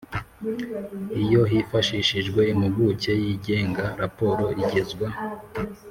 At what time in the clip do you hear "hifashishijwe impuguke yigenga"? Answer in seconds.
1.51-3.85